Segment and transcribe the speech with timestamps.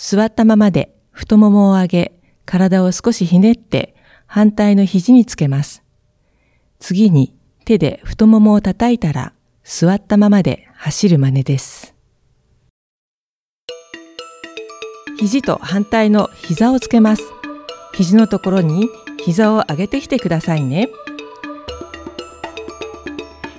[0.00, 2.12] 座ったままで太ももを上げ、
[2.44, 3.96] 体を少しひねって
[4.26, 5.82] 反対の肘につけます。
[6.78, 7.34] 次に
[7.64, 9.32] 手で太ももを叩いたら
[9.64, 11.96] 座ったままで走る真似です。
[15.18, 17.24] 肘と反対の膝をつけます。
[17.92, 18.88] 肘のところに
[19.24, 20.88] 膝を上げてきてくださいね。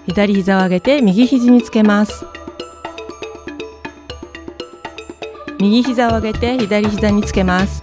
[0.05, 2.25] 左膝を上げて右肘につけます。
[5.59, 7.81] 右膝を上げて左膝につけます。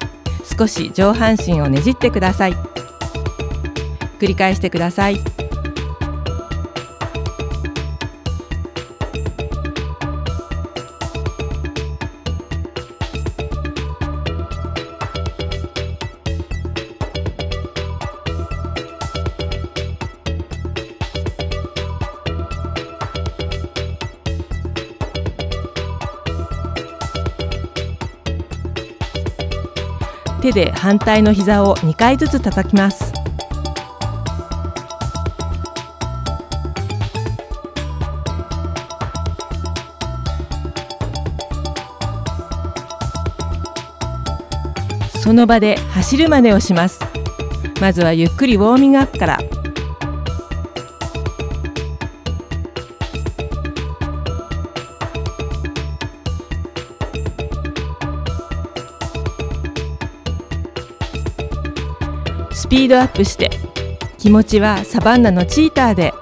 [0.59, 2.53] 少し上半身をねじってください。
[4.19, 5.36] 繰り返してください。
[30.47, 33.13] 手で反対の膝を2回ずつ叩きます。
[45.21, 47.01] その場で走る真似をします。
[47.81, 49.56] まずはゆっくりウォーミングアップから。
[62.57, 63.51] スピードアップして。
[64.17, 66.15] 気持ちはサバンナのチーターで。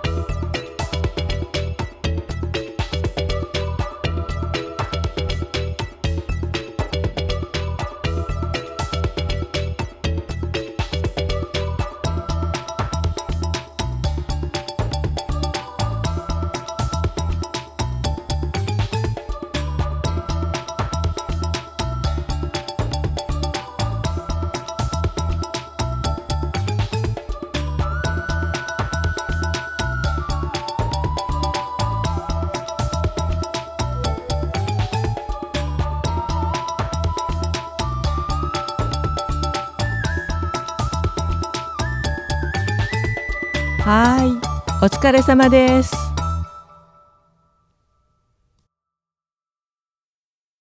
[43.84, 44.30] はい、
[44.82, 46.03] お疲れ様です。